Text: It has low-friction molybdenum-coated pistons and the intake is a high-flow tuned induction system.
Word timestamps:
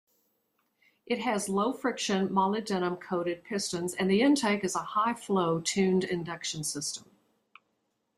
It 1.05 1.19
has 1.19 1.47
low-friction 1.47 2.29
molybdenum-coated 2.29 3.43
pistons 3.43 3.93
and 3.93 4.09
the 4.09 4.23
intake 4.23 4.63
is 4.63 4.73
a 4.75 4.79
high-flow 4.79 5.59
tuned 5.61 6.05
induction 6.05 6.63
system. 6.63 7.05